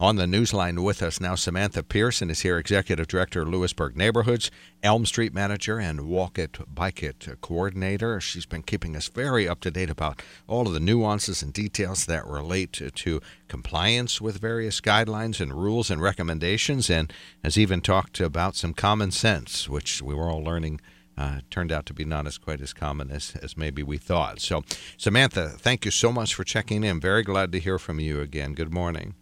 [0.00, 4.50] On the newsline with us now, Samantha Pearson is here, Executive Director, of Lewisburg Neighborhoods,
[4.82, 8.18] Elm Street Manager, and Walk It, Bike It Coordinator.
[8.18, 12.06] She's been keeping us very up to date about all of the nuances and details
[12.06, 17.12] that relate to, to compliance with various guidelines and rules and recommendations, and
[17.44, 20.80] has even talked about some common sense, which we were all learning
[21.18, 24.40] uh, turned out to be not as quite as common as, as maybe we thought.
[24.40, 24.64] So,
[24.96, 27.00] Samantha, thank you so much for checking in.
[27.00, 28.54] Very glad to hear from you again.
[28.54, 29.14] Good morning.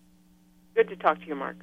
[0.79, 1.57] Good to talk to you, Mark.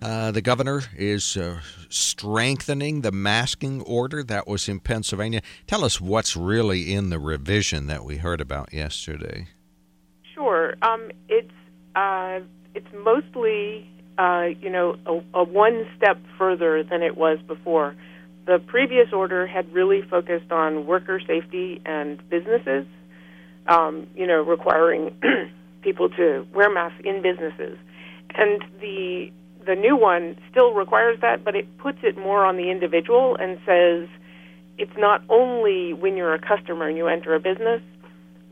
[0.00, 1.58] Uh, the governor is uh,
[1.88, 5.42] strengthening the masking order that was in Pennsylvania.
[5.66, 9.48] Tell us what's really in the revision that we heard about yesterday.
[10.36, 10.76] Sure.
[10.82, 11.50] Um, it's
[11.96, 12.42] uh,
[12.76, 17.96] it's mostly uh, you know a, a one step further than it was before.
[18.46, 22.86] The previous order had really focused on worker safety and businesses,
[23.66, 25.16] um, you know, requiring
[25.82, 27.78] people to wear masks in businesses.
[28.34, 29.30] And the
[29.66, 33.58] the new one still requires that, but it puts it more on the individual and
[33.64, 34.08] says
[34.76, 37.80] it's not only when you're a customer and you enter a business,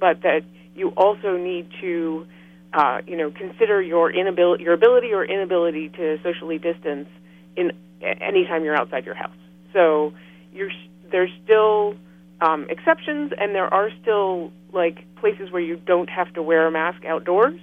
[0.01, 0.43] but that
[0.75, 2.27] you also need to,
[2.73, 7.09] uh, you know, consider your inability, your ability or inability to socially distance
[7.57, 9.37] in anytime you're outside your house.
[9.73, 10.13] So
[10.53, 10.71] you're
[11.11, 11.95] there's still
[12.41, 16.71] um, exceptions, and there are still like places where you don't have to wear a
[16.71, 17.61] mask outdoors.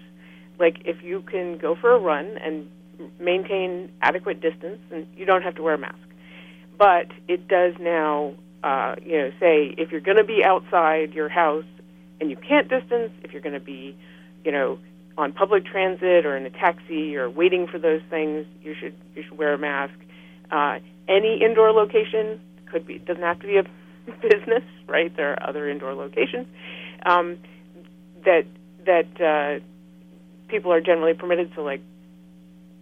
[0.59, 2.67] Like if you can go for a run and
[3.19, 5.97] maintain adequate distance, and you don't have to wear a mask.
[6.77, 11.29] But it does now, uh, you know, say if you're going to be outside your
[11.29, 11.65] house
[12.19, 13.95] and you can't distance, if you're going to be,
[14.43, 14.79] you know,
[15.17, 19.23] on public transit or in a taxi or waiting for those things, you should you
[19.23, 19.93] should wear a mask.
[20.51, 22.39] Uh, any indoor location
[22.71, 23.63] could be doesn't have to be a
[24.21, 25.15] business, right?
[25.15, 26.47] There are other indoor locations
[27.05, 27.37] um,
[28.25, 28.45] that
[28.85, 29.63] that uh,
[30.49, 31.81] people are generally permitted to, like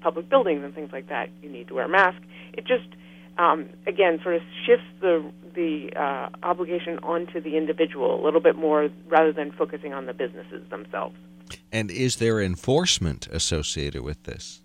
[0.02, 1.30] public buildings and things like that.
[1.42, 2.22] You need to wear a mask.
[2.54, 2.88] It just
[3.38, 8.56] um, again sort of shifts the the uh, obligation onto the individual a little bit
[8.56, 11.16] more rather than focusing on the businesses themselves.
[11.72, 14.62] And is there enforcement associated with this?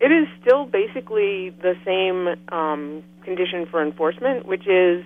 [0.00, 5.04] It is still basically the same um, condition for enforcement, which is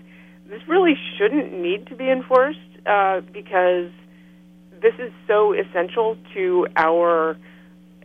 [0.49, 3.91] this really shouldn't need to be enforced uh, because
[4.81, 7.37] this is so essential to our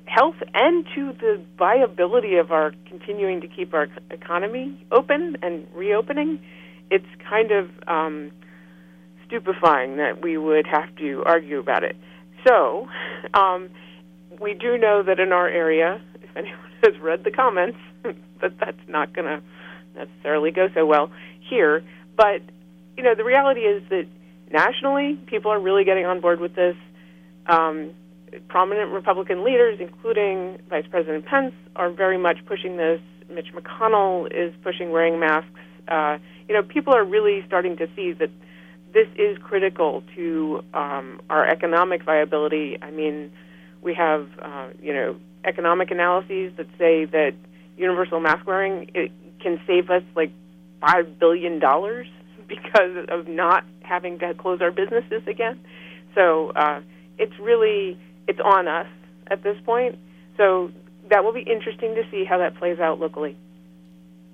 [0.06, 6.39] health and to the viability of our continuing to keep our economy open and reopening.
[6.91, 8.31] It's kind of um,
[9.25, 11.95] stupefying that we would have to argue about it.
[12.45, 12.88] So,
[13.34, 13.69] um,
[14.41, 18.78] we do know that in our area, if anyone has read the comments, but that's
[18.88, 19.41] not going to
[19.95, 21.11] necessarily go so well
[21.50, 21.84] here.
[22.17, 22.41] But
[22.97, 24.07] you know, the reality is that
[24.51, 26.75] nationally, people are really getting on board with this.
[27.47, 27.91] Um,
[28.47, 32.99] prominent Republican leaders, including Vice President Pence, are very much pushing this.
[33.29, 35.49] Mitch McConnell is pushing wearing masks.
[35.87, 36.17] Uh,
[36.47, 38.29] you know, people are really starting to see that
[38.93, 42.77] this is critical to um, our economic viability.
[42.81, 43.31] I mean,
[43.81, 45.15] we have, uh, you know,
[45.45, 47.33] economic analyses that say that
[47.77, 49.11] universal mask wearing it
[49.41, 50.31] can save us like
[50.79, 52.07] five billion dollars
[52.47, 55.59] because of not having to close our businesses again.
[56.15, 56.81] So uh,
[57.17, 58.87] it's really it's on us
[59.27, 59.97] at this point.
[60.37, 60.71] So
[61.09, 63.37] that will be interesting to see how that plays out locally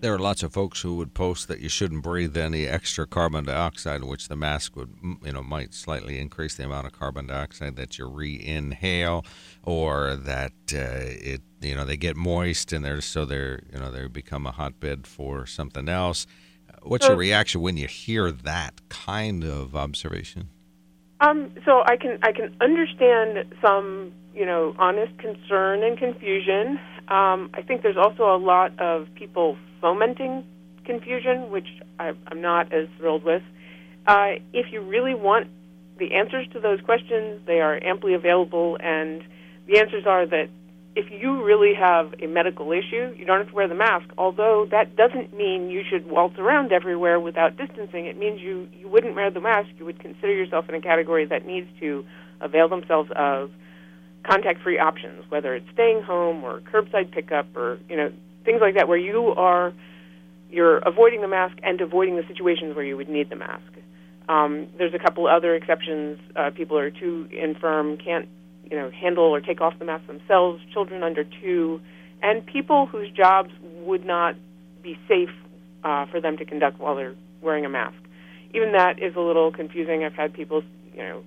[0.01, 3.45] there are lots of folks who would post that you shouldn't breathe any extra carbon
[3.45, 4.93] dioxide, which the mask would,
[5.23, 9.25] you know, might slightly increase the amount of carbon dioxide that you re-inhale,
[9.63, 13.91] or that uh, it, you know, they get moist and they're so they're, you know,
[13.91, 16.25] they become a hotbed for something else.
[16.83, 20.49] What's your reaction when you hear that kind of observation?
[21.21, 26.79] Um, so I can I can understand some you know honest concern and confusion.
[27.09, 30.45] Um, I think there's also a lot of people fomenting
[30.85, 31.67] confusion, which
[31.99, 33.43] I, am not as thrilled with.
[34.07, 35.47] Uh, if you really want
[35.97, 39.23] the answers to those questions, they are amply available, and
[39.67, 40.49] the answers are that
[40.99, 44.07] if you really have a medical issue, you don't have to wear the mask.
[44.17, 48.05] Although that doesn't mean you should waltz around everywhere without distancing.
[48.05, 49.69] It means you you wouldn't wear the mask.
[49.77, 52.03] You would consider yourself in a category that needs to
[52.41, 53.51] avail themselves of
[54.29, 58.11] contact-free options, whether it's staying home or curbside pickup or you know
[58.43, 59.73] things like that, where you are
[60.51, 63.71] you're avoiding the mask and avoiding the situations where you would need the mask.
[64.27, 66.19] Um, there's a couple other exceptions.
[66.35, 68.27] Uh, people are too infirm, can't
[68.69, 70.61] you know handle or take off the mask themselves.
[70.73, 71.81] Children under two,
[72.21, 73.51] and people whose jobs
[73.81, 74.35] would not
[74.83, 75.29] be safe
[75.83, 77.97] uh, for them to conduct while they're wearing a mask.
[78.53, 80.03] Even that is a little confusing.
[80.03, 80.63] I've had people,
[80.93, 81.23] you know,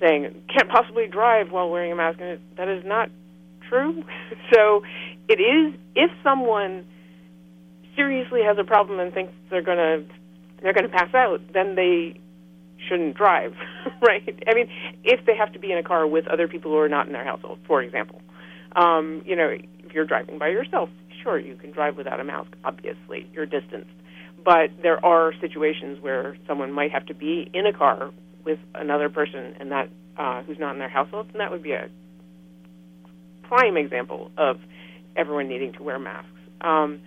[0.00, 3.10] saying can't possibly drive while wearing a mask, and that is not
[3.68, 4.02] true.
[4.52, 4.82] so
[5.28, 6.84] it is if someone
[7.96, 10.14] seriously has a problem and thinks they're going to
[10.62, 12.18] they're going to pass out, then they
[12.88, 13.54] shouldn't drive,
[14.02, 14.42] right?
[14.46, 14.68] I mean,
[15.04, 17.12] if they have to be in a car with other people who are not in
[17.12, 18.20] their household, for example,
[18.76, 20.88] um, you know, if you're driving by yourself,
[21.22, 22.50] sure, you can drive without a mask.
[22.64, 23.90] Obviously, you're distanced,
[24.44, 28.10] but there are situations where someone might have to be in a car
[28.44, 31.72] with another person, and that uh, who's not in their household, and that would be
[31.72, 31.88] a
[33.42, 34.58] prime example of
[35.16, 36.28] everyone needing to wear masks.
[36.60, 37.00] Um,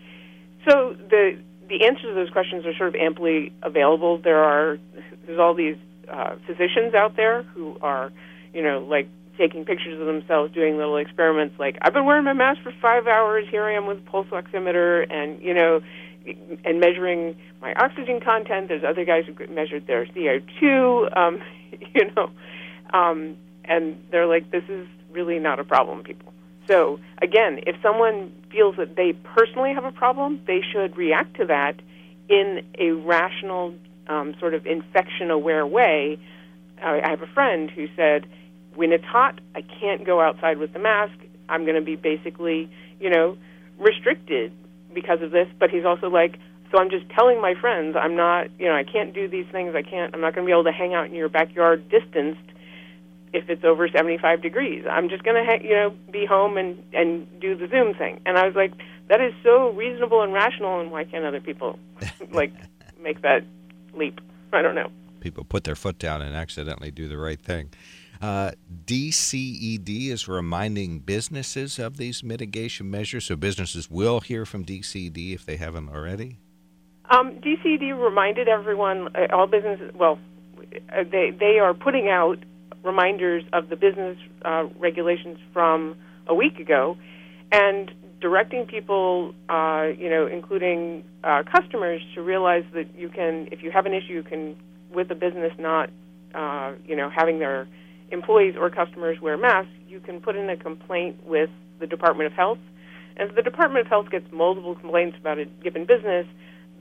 [0.67, 1.39] so the
[1.71, 4.17] the answers to those questions are sort of amply available.
[4.17, 4.77] There are
[5.25, 5.77] there's all these
[6.11, 8.11] uh, physicians out there who are,
[8.53, 9.07] you know, like
[9.37, 11.55] taking pictures of themselves, doing little experiments.
[11.57, 13.47] Like I've been wearing my mask for five hours.
[13.49, 15.81] Here I am with a pulse oximeter, and you know,
[16.65, 18.67] and measuring my oxygen content.
[18.67, 21.17] There's other guys who measured their CO2.
[21.17, 21.41] Um,
[21.95, 22.31] you know,
[22.93, 26.30] um, and they're like, this is really not a problem, people.
[26.71, 31.45] So again, if someone feels that they personally have a problem, they should react to
[31.47, 31.75] that
[32.29, 33.75] in a rational,
[34.07, 36.17] um, sort of infection-aware way.
[36.81, 38.25] I, I have a friend who said,
[38.73, 41.13] when it's hot, I can't go outside with the mask.
[41.49, 42.69] I'm going to be basically,
[43.01, 43.37] you know,
[43.77, 44.53] restricted
[44.93, 45.47] because of this.
[45.59, 46.37] But he's also like,
[46.71, 49.75] so I'm just telling my friends, I'm not, you know, I can't do these things.
[49.75, 50.13] I can't.
[50.13, 52.39] I'm not going to be able to hang out in your backyard distanced
[53.33, 54.85] if it's over 75 degrees.
[54.89, 58.19] I'm just going to, ha- you know, be home and and do the Zoom thing.
[58.25, 58.73] And I was like,
[59.07, 61.79] that is so reasonable and rational, and why can't other people
[62.31, 62.53] like
[63.01, 63.43] make that
[63.93, 64.19] leap?
[64.53, 64.91] I don't know.
[65.19, 67.69] People put their foot down and accidentally do the right thing.
[68.21, 68.51] Uh,
[68.85, 75.45] DCED is reminding businesses of these mitigation measures, so businesses will hear from DCED if
[75.45, 76.37] they haven't already.
[77.09, 80.19] Um, DCED reminded everyone, uh, all businesses, well,
[80.95, 82.37] uh, they they are putting out
[82.83, 85.95] reminders of the business uh, regulations from
[86.27, 86.97] a week ago,
[87.51, 87.91] and
[88.21, 93.71] directing people, uh, you know, including uh, customers, to realize that you can, if you
[93.71, 94.55] have an issue, you can,
[94.93, 95.89] with a business not,
[96.35, 97.67] uh, you know, having their
[98.11, 101.49] employees or customers wear masks, you can put in a complaint with
[101.79, 102.59] the Department of Health.
[103.17, 106.25] And if the Department of Health gets multiple complaints about a given business,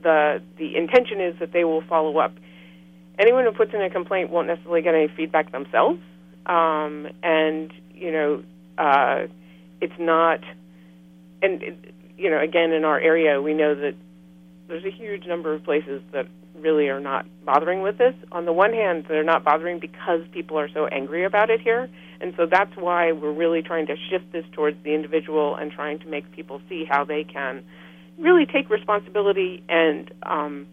[0.03, 2.33] the the intention is that they will follow up
[3.21, 5.99] anyone who puts in a complaint won't necessarily get any feedback themselves,
[6.45, 8.43] um, and you know,
[8.77, 9.27] uh,
[9.79, 10.39] it's not.
[11.41, 11.61] And
[12.17, 13.95] you know, again, in our area, we know that
[14.67, 16.27] there's a huge number of places that
[16.59, 18.13] really are not bothering with this.
[18.31, 21.89] On the one hand, they're not bothering because people are so angry about it here,
[22.19, 25.99] and so that's why we're really trying to shift this towards the individual and trying
[25.99, 27.63] to make people see how they can
[28.17, 30.67] really take responsibility and um,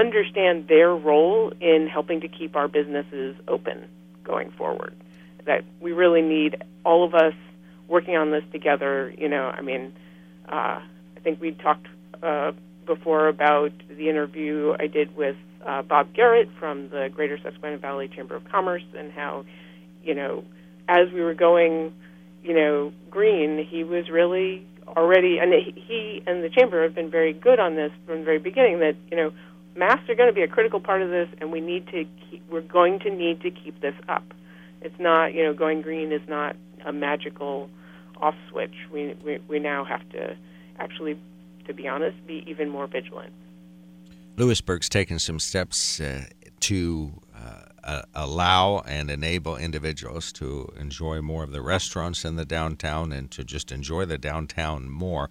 [0.00, 3.86] understand their role in helping to keep our businesses open
[4.24, 4.94] going forward.
[5.46, 7.34] That we really need all of us
[7.88, 9.12] working on this together.
[9.16, 9.92] You know, I mean,
[10.48, 11.86] uh, I think we talked
[12.22, 12.52] uh,
[12.86, 15.36] before about the interview I did with
[15.66, 19.44] uh, Bob Garrett from the Greater Susquehanna Valley Chamber of Commerce and how,
[20.02, 20.44] you know,
[20.88, 21.92] as we were going,
[22.42, 24.66] you know, green, he was really
[24.96, 28.38] already, and he and the chamber have been very good on this from the very
[28.38, 28.80] beginning.
[28.80, 29.32] That you know,
[29.76, 32.42] masks are going to be a critical part of this, and we need to keep,
[32.50, 34.24] we're going to need to keep this up.
[34.82, 37.68] It's not, you know, going green is not a magical
[38.16, 38.74] off switch.
[38.92, 40.36] We, we, we now have to
[40.78, 41.18] actually,
[41.66, 43.32] to be honest, be even more vigilant.
[44.36, 46.24] Lewisburg's taken some steps uh,
[46.60, 53.12] to uh, allow and enable individuals to enjoy more of the restaurants in the downtown
[53.12, 55.30] and to just enjoy the downtown more.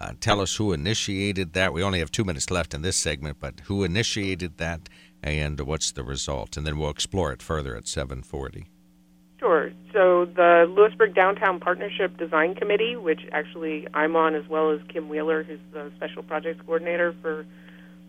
[0.00, 1.72] Uh, tell us who initiated that.
[1.72, 4.88] We only have two minutes left in this segment, but who initiated that
[5.22, 6.56] and what's the result?
[6.56, 8.66] And then we'll explore it further at 740.
[9.38, 9.70] Sure.
[9.92, 15.08] So the Lewisburg Downtown Partnership Design Committee, which actually I'm on as well as Kim
[15.08, 17.46] Wheeler, who's the Special Projects Coordinator for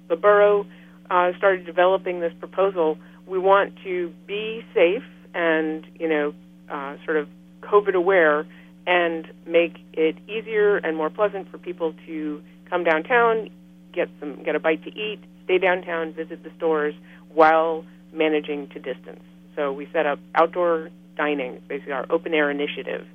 [0.07, 0.65] the borough,
[1.10, 2.98] uh, started developing this proposal.
[3.25, 6.33] We want to be safe and, you know,
[6.69, 7.27] uh, sort of
[7.62, 8.45] COVID aware
[8.88, 13.50] and make it easier and more pleasant for people to come downtown,
[13.93, 16.95] get some get a bite to eat, stay downtown, visit the stores
[17.33, 19.21] while managing to distance.
[19.55, 23.05] So we set up outdoor dining, basically our open air initiative,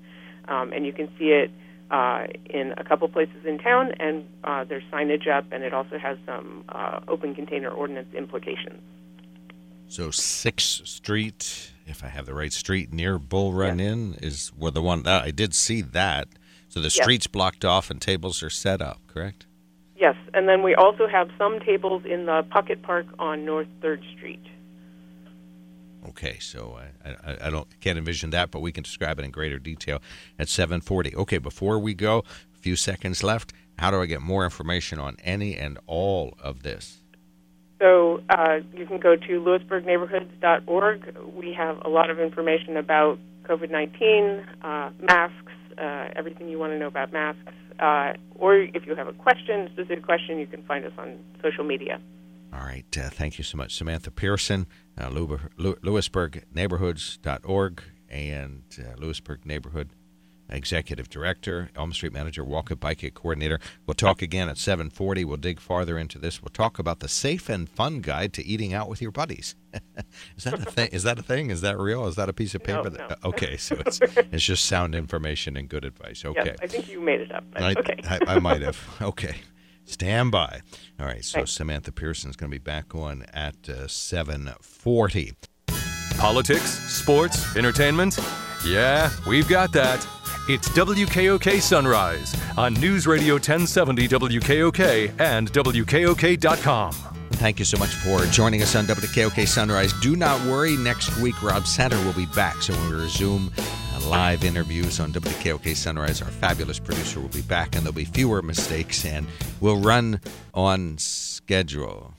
[0.48, 1.50] um, and you can see it
[1.90, 5.98] uh, in a couple places in town, and uh, there's signage up, and it also
[5.98, 8.80] has some uh, open container ordinance implications.
[9.88, 13.92] So Sixth Street, if I have the right street near Bull Run yes.
[13.92, 16.28] Inn, is where the one that I did see that.
[16.68, 16.94] So the yes.
[16.94, 19.46] streets blocked off and tables are set up, correct?
[19.96, 24.02] Yes, and then we also have some tables in the Pocket Park on North Third
[24.16, 24.44] Street.
[26.08, 29.30] Okay, so I, I, I, don't can't envision that, but we can describe it in
[29.30, 30.00] greater detail
[30.38, 31.14] at 7:40.
[31.14, 32.24] Okay, before we go,
[32.54, 33.52] a few seconds left.
[33.78, 37.02] How do I get more information on any and all of this?
[38.28, 41.16] Uh, you can go to lewisburgneighborhoods.org.
[41.34, 46.78] We have a lot of information about COVID-19, uh, masks, uh, everything you want to
[46.78, 47.52] know about masks.
[47.78, 51.64] Uh, or if you have a question, specific question, you can find us on social
[51.64, 52.00] media.
[52.52, 52.86] All right.
[52.96, 54.66] Uh, thank you so much, Samantha Pearson,
[54.98, 59.90] uh, LewisburgNeighborhoods.org and uh, Lewisburg Neighborhood
[60.48, 63.58] Executive Director, Elm Street Manager, Walk It Bike It Coordinator.
[63.86, 65.24] We'll talk again at 7:40.
[65.24, 66.42] We'll dig farther into this.
[66.42, 69.54] We'll talk about the safe and fun guide to eating out with your buddies.
[70.36, 70.88] is that a thing?
[70.92, 71.50] Is that a thing?
[71.50, 72.06] Is that real?
[72.06, 72.84] Is that a piece of paper?
[72.84, 73.28] No, that, no.
[73.30, 76.24] Okay, so it's it's just sound information and good advice.
[76.24, 76.42] Okay.
[76.44, 77.44] Yes, I think you made it up.
[77.54, 77.98] I, okay.
[78.04, 78.78] I, I might have.
[79.00, 79.36] Okay.
[79.84, 80.62] Stand by.
[80.98, 81.24] All right.
[81.24, 81.52] So Thanks.
[81.52, 85.34] Samantha Pearson is going to be back on at uh, 7:40.
[86.18, 88.18] Politics, sports, entertainment?
[88.64, 90.06] Yeah, we've got that.
[90.48, 96.92] It's WKOK Sunrise on News Radio 1070 WKOK and WKOK.com.
[97.32, 99.92] Thank you so much for joining us on WKOK Sunrise.
[99.94, 102.62] Do not worry, next week Rob Center will be back.
[102.62, 103.50] So when we resume
[104.06, 108.40] live interviews on WKOK Sunrise, our fabulous producer will be back and there'll be fewer
[108.40, 109.26] mistakes and
[109.60, 110.20] we'll run
[110.54, 112.14] on schedule.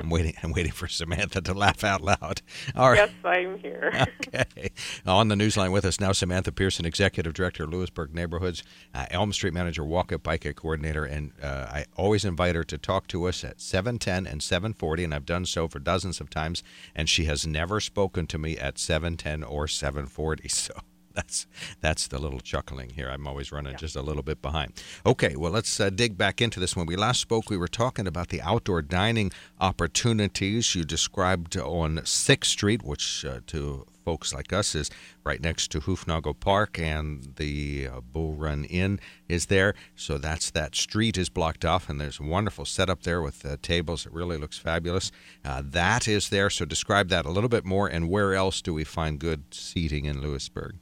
[0.00, 0.34] I'm waiting.
[0.42, 2.42] I'm waiting for Samantha to laugh out loud.
[2.76, 2.98] All right.
[2.98, 3.92] Yes, I'm here.
[4.34, 4.70] Okay.
[5.06, 8.62] On the newsline with us now, Samantha Pearson, Executive Director, Lewisburg Neighborhoods,
[8.94, 12.64] uh, Elm Street Manager, Walk It Bike It Coordinator, and uh, I always invite her
[12.64, 16.28] to talk to us at 710 and 740, and I've done so for dozens of
[16.30, 16.62] times,
[16.94, 20.48] and she has never spoken to me at 710 or 740.
[20.58, 20.74] So
[21.18, 21.46] that's
[21.80, 23.08] that's the little chuckling here.
[23.10, 24.72] I'm always running just a little bit behind.
[25.04, 26.76] Okay, well let's uh, dig back into this.
[26.76, 32.00] When we last spoke, we were talking about the outdoor dining opportunities you described on
[32.04, 34.90] Sixth Street, which uh, to folks like us is
[35.24, 39.74] right next to Hufnagle Park, and the uh, Bull Run Inn is there.
[39.96, 43.56] So that's that street is blocked off, and there's a wonderful setup there with uh,
[43.60, 44.06] tables.
[44.06, 45.10] It really looks fabulous.
[45.44, 46.48] Uh, that is there.
[46.48, 50.04] So describe that a little bit more, and where else do we find good seating
[50.04, 50.76] in Lewisburg?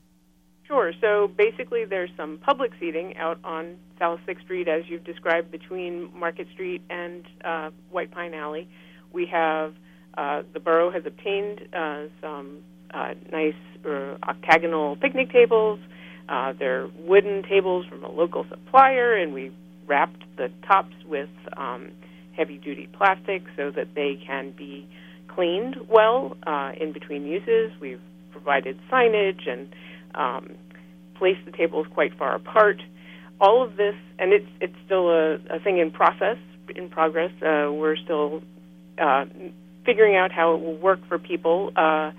[0.67, 0.93] Sure.
[1.01, 6.11] So basically, there's some public seating out on South Sixth Street, as you've described, between
[6.19, 8.69] Market Street and uh, White Pine Alley.
[9.13, 9.75] We have
[10.17, 12.59] uh, the borough has obtained uh, some
[12.93, 13.55] uh, nice
[13.85, 15.79] uh, octagonal picnic tables.
[16.29, 19.53] Uh, they're wooden tables from a local supplier, and we
[19.87, 21.93] wrapped the tops with um,
[22.37, 24.89] heavy-duty plastic so that they can be
[25.29, 27.71] cleaned well uh, in between uses.
[27.81, 28.01] We've
[28.33, 29.69] provided signage and
[30.15, 30.51] um,
[31.17, 32.81] place the tables quite far apart.
[33.41, 36.39] All of this, and it's it's still a, a thing in process,
[36.75, 37.31] in progress.
[37.43, 38.43] Uh, we're still
[38.99, 39.27] uh,
[39.85, 41.71] figuring out how it will work for people.
[41.77, 42.13] Uh,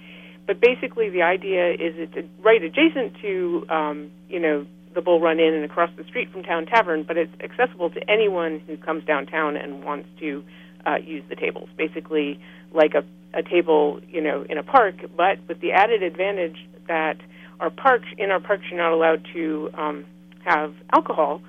[0.46, 4.66] but basically, the idea is it's right adjacent to um, you know
[4.96, 8.10] the Bull Run Inn and across the street from Town Tavern, but it's accessible to
[8.10, 10.44] anyone who comes downtown and wants to
[10.86, 11.70] uh, use the tables.
[11.78, 12.40] Basically,
[12.74, 13.04] like a,
[13.38, 17.18] a table you know in a park, but with the added advantage that
[17.60, 20.06] our parks in our parks you're not allowed to um,
[20.44, 21.42] have alcohol,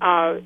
[0.00, 0.36] uh,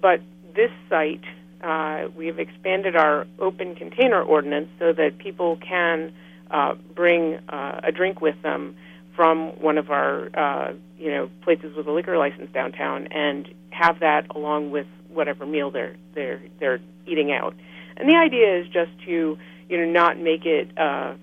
[0.00, 0.20] but
[0.54, 1.24] this site
[1.62, 6.12] uh, we have expanded our open container ordinance so that people can
[6.50, 8.74] uh, bring uh, a drink with them
[9.14, 14.00] from one of our uh, you know places with a liquor license downtown and have
[14.00, 17.54] that along with whatever meal they're they're they're eating out.
[17.96, 21.14] And the idea is just to you know not make it uh,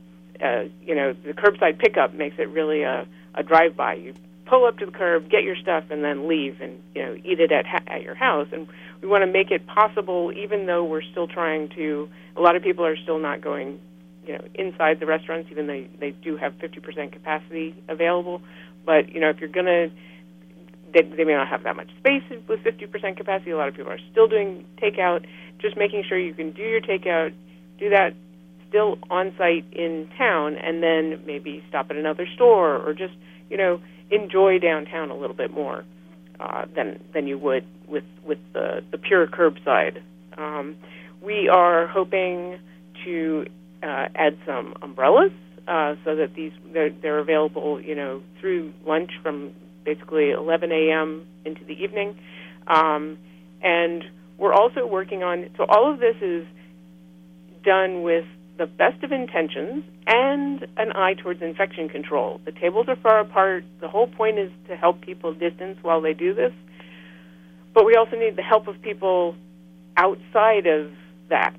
[0.43, 3.95] uh, you know the curbside pickup makes it really a, a drive by.
[3.95, 4.13] You
[4.45, 7.39] pull up to the curb, get your stuff, and then leave and you know eat
[7.39, 8.47] it at ha- at your house.
[8.51, 8.67] And
[9.01, 12.09] we want to make it possible, even though we're still trying to.
[12.35, 13.79] A lot of people are still not going
[14.25, 18.41] you know inside the restaurants, even though they do have 50% capacity available.
[18.85, 19.89] But you know if you're gonna
[20.93, 23.51] they, they may not have that much space with 50% capacity.
[23.51, 25.25] A lot of people are still doing takeout.
[25.59, 27.33] Just making sure you can do your takeout,
[27.77, 28.15] do that
[28.69, 33.13] still on site in town, and then maybe stop at another store or just
[33.49, 35.83] you know enjoy downtown a little bit more
[36.39, 40.01] uh, than than you would with with the the pure curbside.
[40.37, 40.75] Um,
[41.21, 42.59] we are hoping
[43.03, 43.45] to
[43.83, 45.31] uh, add some umbrellas
[45.67, 49.51] uh, so that these they're, they're available you know through lunch from
[49.85, 51.25] basically 11 a.m.
[51.45, 52.15] into the evening,
[52.67, 53.17] um,
[53.61, 54.03] and
[54.37, 55.49] we're also working on.
[55.57, 56.45] So all of this is
[57.63, 58.25] done with
[58.59, 62.41] the best of intentions and an eye towards infection control.
[62.45, 63.63] The tables are far apart.
[63.79, 66.51] The whole point is to help people distance while they do this.
[67.73, 69.35] But we also need the help of people
[69.95, 70.91] outside of
[71.29, 71.55] that.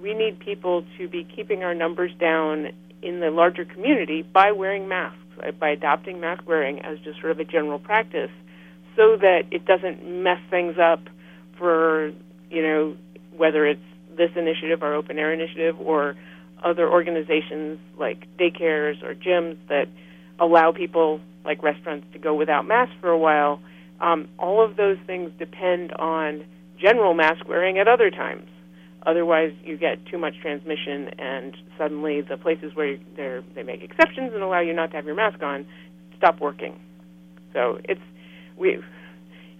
[0.00, 2.68] We need people to be keeping our numbers down
[3.02, 7.32] in the larger community by wearing masks, uh, by adopting mask wearing as just sort
[7.32, 8.30] of a general practice,
[8.94, 11.00] so that it doesn't mess things up
[11.58, 12.12] for
[12.50, 12.96] you know
[13.36, 13.80] whether it's
[14.16, 16.14] this initiative, our open air initiative, or
[16.64, 19.86] other organizations like daycares or gyms that
[20.40, 23.60] allow people like restaurants to go without masks for a while.
[24.00, 26.44] Um, all of those things depend on
[26.78, 28.48] general mask wearing at other times.
[29.06, 32.96] Otherwise, you get too much transmission, and suddenly the places where
[33.54, 35.66] they make exceptions and allow you not to have your mask on
[36.16, 36.80] stop working.
[37.52, 38.00] So it's
[38.56, 38.78] we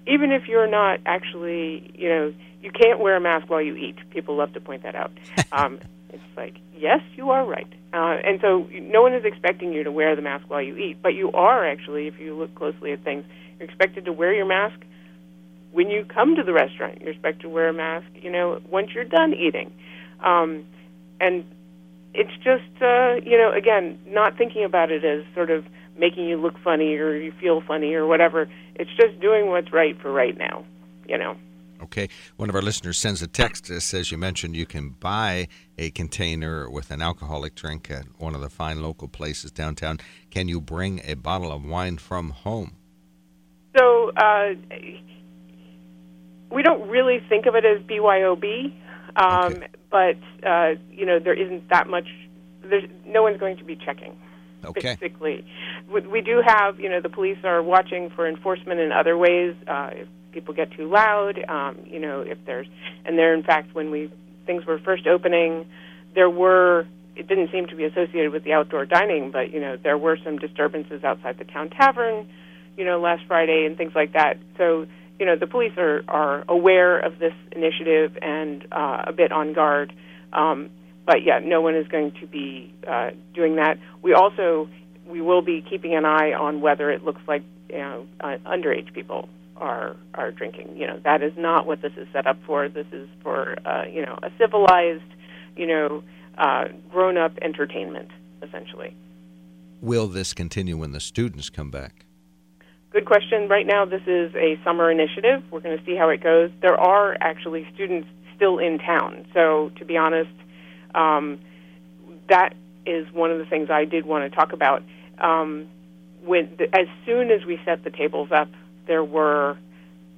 [0.06, 3.96] even if you're not actually, you know, you can't wear a mask while you eat.
[4.10, 5.12] People love to point that out.
[5.52, 5.78] Um,
[6.14, 7.66] it's like, yes, you are right.
[7.92, 11.02] Uh, and so no one is expecting you to wear the mask while you eat,
[11.02, 13.24] but you are actually, if you look closely at things,
[13.58, 14.80] you're expected to wear your mask
[15.72, 17.00] when you come to the restaurant.
[17.00, 19.72] You're expected to wear a mask, you know, once you're done eating.
[20.22, 20.64] Um,
[21.20, 21.44] and
[22.14, 25.64] it's just, uh, you know, again, not thinking about it as sort of
[25.98, 28.48] making you look funny or you feel funny or whatever.
[28.76, 30.64] It's just doing what's right for right now,
[31.08, 31.36] you know.
[31.84, 32.08] Okay.
[32.36, 35.90] One of our listeners sends a text that says you mentioned you can buy a
[35.90, 39.98] container with an alcoholic drink at one of the fine local places downtown.
[40.30, 42.76] Can you bring a bottle of wine from home?
[43.76, 44.54] So uh,
[46.50, 48.72] we don't really think of it as BYOB,
[49.16, 49.66] um, okay.
[49.90, 50.16] but
[50.48, 52.06] uh, you know there isn't that much.
[52.62, 54.16] There's no one's going to be checking.
[54.64, 54.96] Okay.
[54.98, 55.44] Basically,
[55.92, 59.54] we, we do have you know the police are watching for enforcement in other ways.
[59.66, 61.42] Uh, if people get too loud.
[61.48, 62.66] Um, you know, if there's
[63.06, 64.12] and there, in fact, when we
[64.44, 65.64] things were first opening,
[66.14, 66.86] there were
[67.16, 70.18] it didn't seem to be associated with the outdoor dining, but you know there were
[70.24, 72.28] some disturbances outside the town tavern,
[72.76, 74.38] you know, last Friday and things like that.
[74.58, 74.86] So
[75.18, 79.52] you know the police are are aware of this initiative and uh, a bit on
[79.52, 79.92] guard.
[80.32, 80.70] Um,
[81.06, 83.78] but yeah, no one is going to be uh, doing that.
[84.02, 84.68] We also
[85.06, 88.92] we will be keeping an eye on whether it looks like you know uh, underage
[88.92, 90.76] people are are drinking.
[90.76, 92.68] You know that is not what this is set up for.
[92.68, 95.02] This is for uh, you know a civilized,
[95.56, 96.02] you know,
[96.38, 98.10] uh, grown up entertainment
[98.42, 98.96] essentially.
[99.80, 102.06] Will this continue when the students come back?
[102.90, 103.48] Good question.
[103.48, 105.42] Right now, this is a summer initiative.
[105.50, 106.50] We're going to see how it goes.
[106.62, 110.30] There are actually students still in town, so to be honest,
[110.94, 111.38] um,
[112.28, 112.54] that
[112.86, 114.82] is one of the things I did want to talk about.
[115.18, 115.68] Um,
[116.24, 118.48] when the, as soon as we set the tables up
[118.86, 119.58] there were,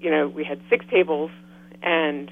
[0.01, 1.31] you know, we had six tables,
[1.83, 2.31] and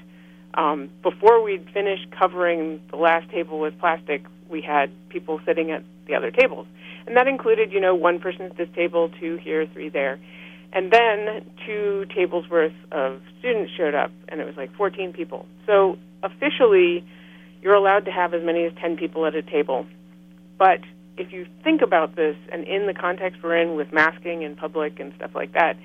[0.53, 5.83] um, before we'd finished covering the last table with plastic, we had people sitting at
[6.07, 6.67] the other tables.
[7.07, 10.19] And that included, you know, one person at this table, two here, three there.
[10.73, 15.45] And then two tables worth of students showed up, and it was like 14 people.
[15.65, 17.05] So officially,
[17.61, 19.85] you're allowed to have as many as 10 people at a table.
[20.57, 20.79] But
[21.17, 24.99] if you think about this, and in the context we're in with masking in public
[24.99, 25.77] and stuff like that,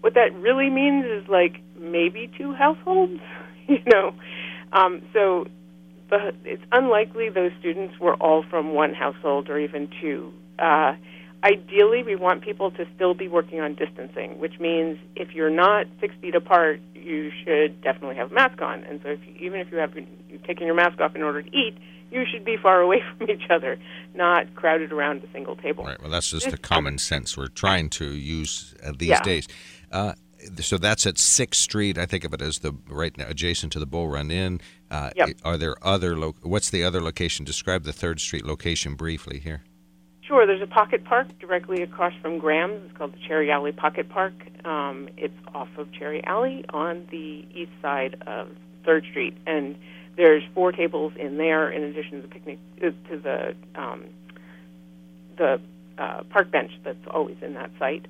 [0.00, 3.20] what that really means is like maybe two households,
[3.68, 4.14] you know.
[4.72, 5.46] Um, so
[6.10, 10.32] the, it's unlikely those students were all from one household or even two.
[10.58, 10.94] Uh,
[11.44, 15.86] ideally, we want people to still be working on distancing, which means if you're not
[16.00, 18.84] six feet apart, you should definitely have a mask on.
[18.84, 19.94] And so, if you, even if you have
[20.28, 21.78] you've taken your mask off in order to eat,
[22.10, 23.78] you should be far away from each other,
[24.14, 25.84] not crowded around a single table.
[25.84, 26.00] Right.
[26.00, 29.22] Well, that's just the common sense we're trying to use uh, these yeah.
[29.22, 29.48] days.
[29.90, 30.14] Uh,
[30.60, 31.98] so that's at Sixth Street.
[31.98, 34.60] I think of it as the right now, adjacent to the Bull Run Inn.
[34.90, 35.30] Uh, yep.
[35.44, 36.16] Are there other?
[36.16, 37.44] Lo- what's the other location?
[37.44, 39.62] Describe the Third Street location briefly here.
[40.22, 40.46] Sure.
[40.46, 42.84] There's a pocket park directly across from Graham's.
[42.84, 44.34] It's called the Cherry Alley Pocket Park.
[44.64, 48.48] Um, it's off of Cherry Alley on the east side of
[48.84, 49.76] Third Street, and
[50.16, 54.04] there's four tables in there in addition to the picnic uh, to the um,
[55.36, 55.60] the
[55.96, 58.06] uh, park bench that's always in that site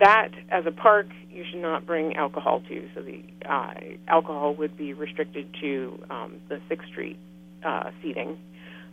[0.00, 2.88] that as a park you should not bring alcohol to.
[2.94, 3.74] So the uh,
[4.08, 7.18] alcohol would be restricted to um, the Sixth Street
[7.64, 8.38] uh, seating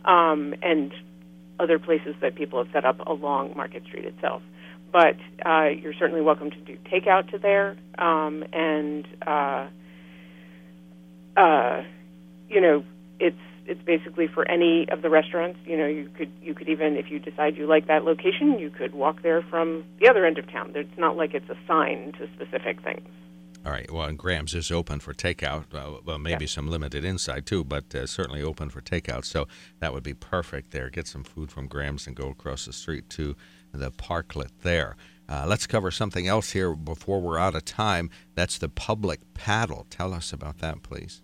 [0.04, 0.92] um, and
[1.60, 4.42] other places that people have set up along Market Street itself.
[4.92, 9.68] But uh, you're certainly welcome to do takeout to there, um, and uh,
[11.36, 11.82] uh,
[12.50, 12.84] you know
[13.18, 15.58] it's it's basically for any of the restaurants.
[15.64, 18.70] You know, you could you could even if you decide you like that location, you
[18.70, 20.72] could walk there from the other end of town.
[20.74, 23.08] It's not like it's assigned to specific things.
[23.64, 23.88] All right.
[23.90, 25.72] Well, and Graham's is open for takeout.
[25.72, 26.50] Uh, well, maybe yeah.
[26.50, 29.24] some limited inside too, but uh, certainly open for takeout.
[29.24, 29.46] So
[29.78, 30.90] that would be perfect there.
[30.90, 33.36] Get some food from Graham's and go across the street to
[33.72, 34.96] the parklet there.
[35.28, 38.10] Uh, let's cover something else here before we're out of time.
[38.34, 39.86] That's the public paddle.
[39.88, 41.22] Tell us about that, please.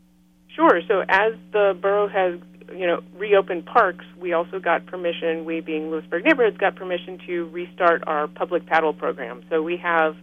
[0.58, 0.80] Sure.
[0.88, 2.40] So as the borough has
[2.76, 7.44] you know, reopen parks, we also got permission, we being Lewisburg neighborhoods, got permission to
[7.50, 9.42] restart our public paddle program.
[9.48, 10.16] So we have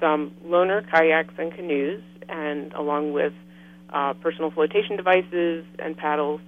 [0.00, 3.32] some loaner kayaks and canoes, and along with
[3.90, 6.40] uh, personal flotation devices and paddles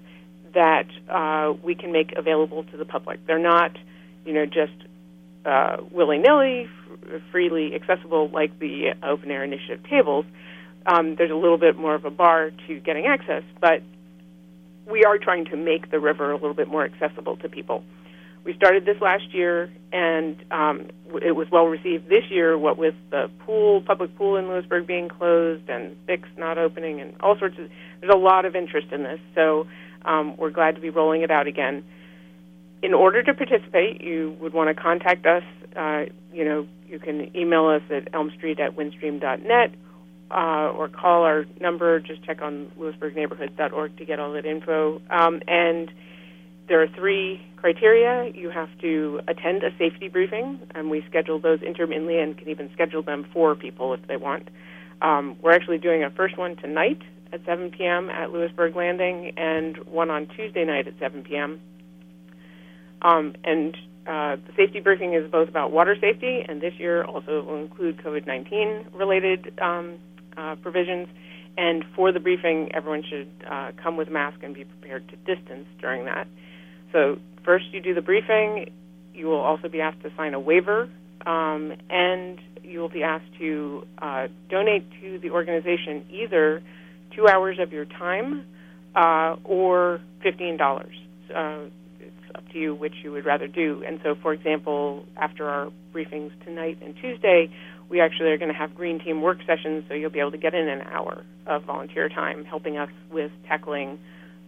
[0.53, 3.25] that uh, we can make available to the public.
[3.27, 3.79] They're not,
[4.27, 4.75] you know, just
[5.47, 6.69] uh, willy nilly,
[7.13, 10.27] f- freely accessible like the open air initiative tables.
[10.87, 13.83] Um, there's a little bit more of a bar to getting access, but
[14.91, 17.85] we are trying to make the river a little bit more accessible to people.
[18.45, 20.89] We started this last year, and um,
[21.23, 22.09] it was well received.
[22.09, 26.59] This year, what with the pool, public pool in Lewisburg being closed, and Bix not
[26.59, 27.69] opening, and all sorts of,
[28.01, 29.21] there's a lot of interest in this.
[29.37, 29.69] So
[30.05, 31.85] um, we're glad to be rolling it out again.
[32.83, 35.45] In order to participate, you would want to contact us.
[35.77, 39.73] Uh, you know, you can email us at elmstreet at windstream.net
[40.33, 42.01] uh, or call our number.
[42.01, 45.01] Just check on lewisburgneighborhoods.org to get all that info.
[45.11, 45.91] Um, and
[46.69, 48.33] there are three criteria.
[48.35, 52.71] You have to attend a safety briefing, and we schedule those intermittently and can even
[52.73, 54.49] schedule them for people if they want.
[55.01, 58.09] Um, we're actually doing a first one tonight at 7 p.m.
[58.11, 61.61] at Lewisburg Landing and one on Tuesday night at 7 p.m.
[63.03, 67.43] Um, and uh, the safety briefing is both about water safety, and this year also
[67.43, 69.99] will include COVID 19 related um,
[70.37, 71.09] uh, provisions.
[71.57, 75.17] And for the briefing, everyone should uh, come with a mask and be prepared to
[75.17, 76.27] distance during that.
[76.93, 78.71] So, first you do the briefing,
[79.15, 80.89] you will also be asked to sign a waiver,
[81.27, 86.63] um, and you will be asked to uh, donate to the organization either
[87.15, 88.45] two hours of your time
[88.95, 90.87] uh, or $15.
[91.35, 91.69] Uh,
[92.35, 93.83] up to you which you would rather do.
[93.87, 97.51] And so, for example, after our briefings tonight and Tuesday,
[97.93, 100.39] we actually are going to have green team work sessions, so you'll be able to
[100.39, 103.99] get in an hour of volunteer time helping us with tackling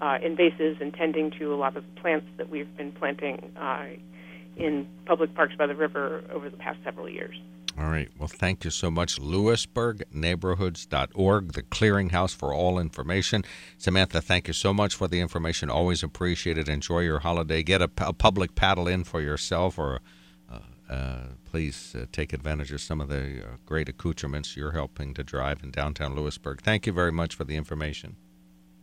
[0.01, 3.85] uh, invasives and tending to a lot of plants that we've been planting uh,
[4.57, 7.37] in public parks by the river over the past several years.
[7.79, 8.09] All right.
[8.19, 9.21] Well, thank you so much.
[9.21, 13.45] LewisburgNeighborhoods.org, the clearinghouse for all information.
[13.77, 15.69] Samantha, thank you so much for the information.
[15.69, 16.71] Always appreciate it.
[16.71, 17.63] Enjoy your holiday.
[17.63, 20.01] Get a, a public paddle in for yourself, or
[21.45, 25.63] please uh, take advantage of some of the uh, great accoutrements you're helping to drive
[25.63, 26.63] in downtown Lewisburg.
[26.63, 28.17] Thank you very much for the information.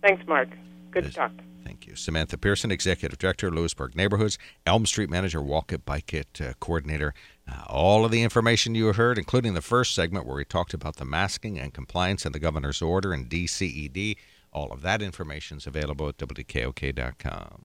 [0.02, 0.50] Thanks, Mark.
[0.92, 1.32] Good to talk.
[1.64, 1.96] Thank you.
[1.96, 7.14] Samantha Pearson, Executive Director, Lewisburg Neighborhoods, Elm Street Manager, Walk It, Bike It uh, Coordinator.
[7.48, 10.98] Uh, all of the information you heard, including the first segment where we talked about
[10.98, 14.18] the masking and compliance and the governor's order and DCED,
[14.52, 17.60] all of that information is available at WKOK.com.